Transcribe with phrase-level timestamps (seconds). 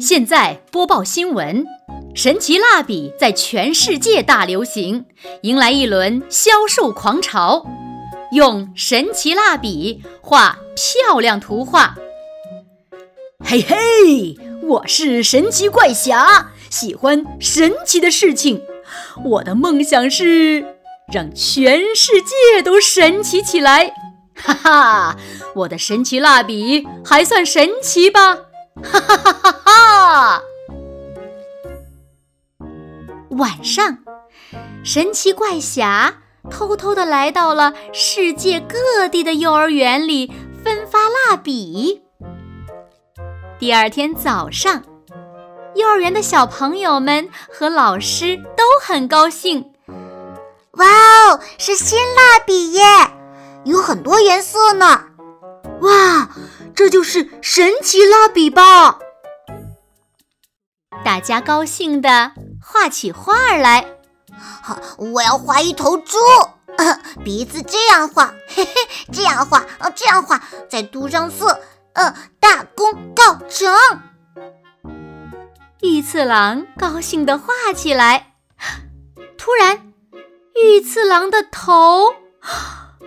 [0.00, 1.66] 现在播报新闻：
[2.14, 5.04] 神奇蜡笔在全世界大流行，
[5.42, 7.66] 迎来一轮销售狂潮。
[8.32, 11.96] 用神奇蜡笔画漂亮图画。
[13.44, 18.62] 嘿嘿，我是神奇怪侠，喜欢神奇的事情。
[19.22, 20.64] 我的梦想是
[21.12, 23.92] 让全世界都神奇起来。
[24.34, 25.16] 哈哈，
[25.56, 28.46] 我的神奇蜡笔还算神奇吧？
[28.84, 30.42] 哈哈哈哈哈！
[33.30, 33.98] 晚上，
[34.84, 36.14] 神奇怪侠
[36.50, 42.02] 偷偷的来到了世界各地的幼儿园里分发蜡笔。
[43.58, 44.82] 第二天早上，
[45.74, 49.72] 幼儿园的小朋友们和老师都很高兴。
[50.72, 52.82] 哇哦，是新蜡笔耶，
[53.64, 55.09] 有很多颜色呢！
[55.80, 56.28] 哇！
[56.74, 58.98] 这就是神奇蜡笔吧！
[61.04, 63.86] 大家高兴的画起画来。
[64.62, 66.16] 好，我要画一头猪，
[67.24, 68.72] 鼻子这样画，嘿嘿，
[69.12, 71.60] 这样画，呃，这样画，再涂上色，
[71.94, 73.70] 呃，大功告成。
[75.82, 78.34] 御次郎高兴地画起来。
[79.36, 79.92] 突然，
[80.62, 83.00] 御次郎的头，哼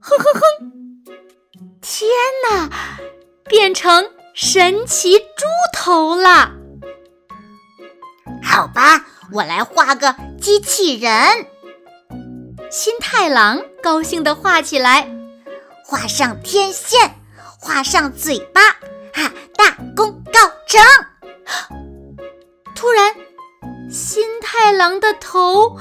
[0.00, 0.83] 哼哼！
[1.86, 2.08] 天
[2.48, 2.70] 哪，
[3.44, 6.50] 变成神奇猪头了！
[8.42, 11.46] 好吧，我来画个机器人。
[12.70, 15.14] 新太郎高兴地画起来，
[15.84, 17.20] 画上天线，
[17.60, 18.62] 画上嘴巴，
[19.12, 20.82] 哈，大功告成！
[22.74, 23.14] 突然，
[23.90, 25.76] 新太郎的头，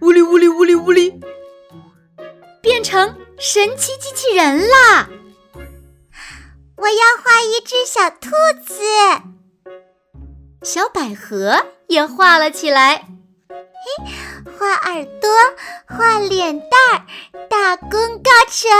[0.00, 1.20] 呜哩呜哩呜哩呜哩，
[2.62, 3.14] 变成。
[3.44, 5.08] 神奇机器人啦！
[6.76, 8.30] 我要画一只小兔
[8.64, 8.80] 子，
[10.62, 13.04] 小百合也画了起来。
[13.48, 14.04] 嘿，
[14.56, 15.28] 画耳朵，
[15.88, 17.02] 画脸蛋儿，
[17.48, 17.90] 大功
[18.22, 18.70] 告成！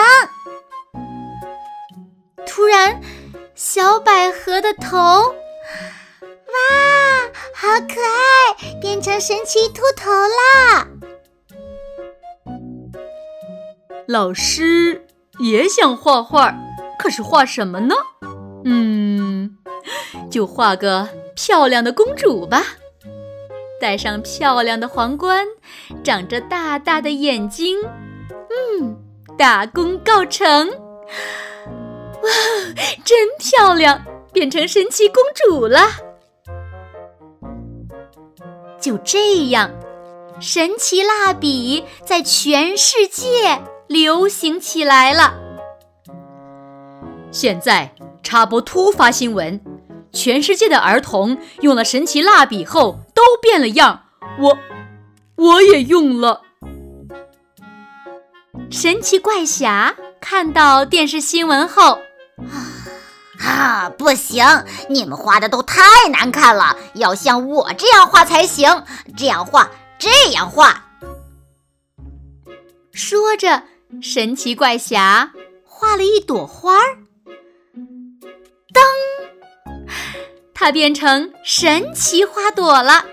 [2.47, 3.01] 突然，
[3.57, 5.35] 小百合的头，哇，
[7.53, 10.87] 好可爱，变成神奇兔头啦！
[14.13, 15.07] 老师
[15.39, 16.55] 也想画画，
[16.99, 17.95] 可是画什么呢？
[18.67, 19.57] 嗯，
[20.31, 22.63] 就画个漂亮的公主吧，
[23.81, 25.47] 戴上漂亮的皇冠，
[26.05, 27.79] 长着大大的眼睛，
[28.51, 28.99] 嗯，
[29.39, 30.69] 大功告成！
[30.69, 32.29] 哇，
[33.07, 35.81] 真漂亮，变成神奇公主了。
[38.79, 39.71] 就这样，
[40.39, 43.63] 神奇蜡笔在全世界。
[43.93, 45.35] 流行起来了。
[47.31, 49.61] 现在插播突发新闻：
[50.13, 54.05] 全世界的儿童用了神奇蜡笔后都变了样。
[54.39, 54.59] 我，
[55.37, 56.43] 我也用了。
[58.71, 61.99] 神奇怪侠看到电视新闻后，
[63.39, 64.45] 啊，不行！
[64.89, 68.85] 你们画的都太难看了，要像我这样画才行。
[69.17, 70.87] 这样画，这样画。
[72.93, 73.65] 说着。
[74.01, 75.33] 神奇怪侠
[75.65, 76.97] 画了一朵花儿，
[78.73, 78.81] 噔，
[80.55, 83.05] 它变成神奇花朵了！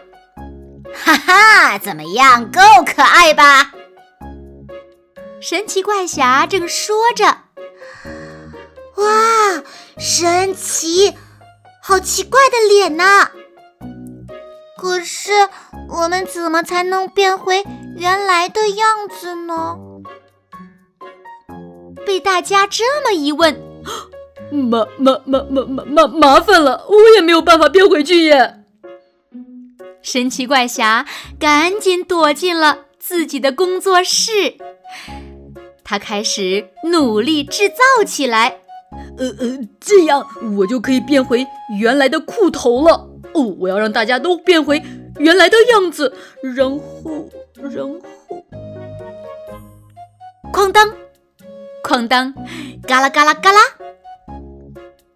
[0.93, 3.71] 哈哈，怎么样，够可爱吧？
[5.41, 7.25] 神奇怪侠正说着，
[8.95, 9.63] 哇，
[9.97, 11.15] 神奇，
[11.81, 13.31] 好奇怪的脸呐！
[14.77, 15.31] 可是
[15.89, 17.63] 我们怎么才能变回
[17.97, 19.77] 原来的样子呢？
[22.09, 23.61] 被大家这么一问，
[24.49, 28.63] 麻麻麻麻麻麻麻烦了，我也没有办法变回去耶。
[30.01, 31.05] 神奇怪侠
[31.39, 34.55] 赶紧躲进了自己的工作室，
[35.83, 38.57] 他开始努力制造起来。
[39.19, 40.25] 呃呃，这样
[40.57, 41.45] 我就可以变回
[41.79, 43.07] 原来的裤头了。
[43.35, 44.81] 哦，我要让大家都变回
[45.19, 46.11] 原来的样子，
[46.41, 47.29] 然后，
[47.61, 47.99] 然后，
[50.51, 50.91] 哐当。
[51.89, 52.31] 哐当，
[52.87, 53.59] 嘎啦嘎啦嘎啦！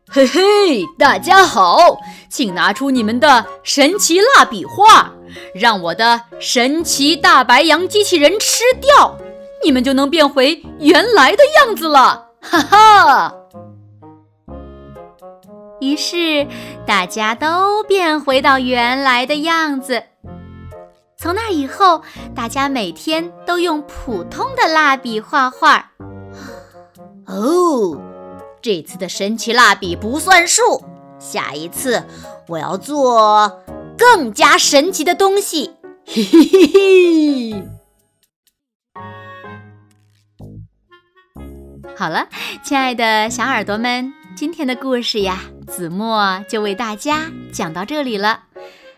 [0.09, 1.99] 嘿嘿，大家好，
[2.31, 5.11] 请拿出你们的神奇蜡笔画，
[5.53, 9.15] 让我的神奇大白羊机器人吃掉，
[9.63, 12.29] 你们就能变回原来的样子了！
[12.41, 13.35] 哈哈。
[15.79, 16.47] 于是
[16.87, 20.05] 大家都变回到原来的样子。
[21.19, 22.01] 从那以后，
[22.35, 25.91] 大家每天都用普通的蜡笔画画。
[27.35, 27.99] 哦。
[28.61, 30.83] 这次的神奇蜡笔不算数，
[31.19, 32.03] 下一次
[32.47, 33.61] 我要做
[33.97, 35.71] 更加神奇的东西。
[36.05, 37.63] 嘿嘿嘿嘿！
[41.95, 42.27] 好了，
[42.63, 48.43] 亲爱的小耳朵们，今天的故事呀，子墨就为大家讲到这里了。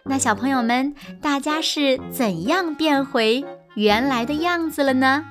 [0.04, 3.44] 那小朋友们，大家是怎样变回
[3.76, 5.26] 原来的样子了呢？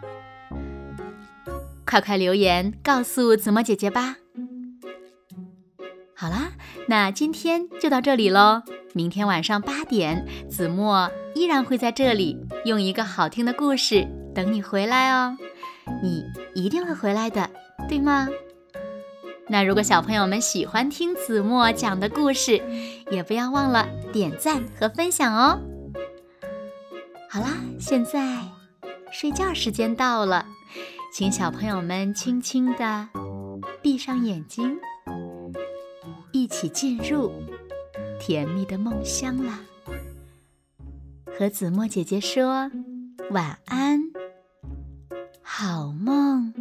[1.87, 4.17] 快快留言告诉子墨姐姐吧。
[6.15, 6.53] 好啦，
[6.89, 8.63] 那今天就到这里喽。
[8.93, 15.37] 明天晚上八点，子墨依然会在这里用一个好听的故事等你回来哦。
[16.03, 17.51] 你一定会回来的，
[17.89, 18.29] 对吗？
[19.49, 22.63] 那如果小朋友们喜欢听子墨讲的故事，
[23.11, 25.61] 也不要忘了点赞和分享哦。
[27.29, 27.49] 好啦，
[27.79, 28.39] 现在
[29.11, 30.47] 睡觉时间到了，
[31.17, 33.09] 请小朋友们轻轻地
[33.81, 34.77] 闭上眼睛。
[36.33, 37.31] 一起进入
[38.19, 39.61] 甜蜜的梦乡啦！
[41.39, 42.69] 和子墨姐姐说
[43.31, 44.01] 晚安，
[45.41, 46.53] 好梦。